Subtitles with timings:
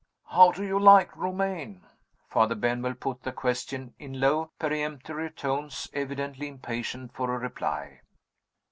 [0.31, 1.85] "How do you like Romayne?"
[2.27, 8.01] Father Benwell put the question in low peremptory tones, evidently impatient for a reply.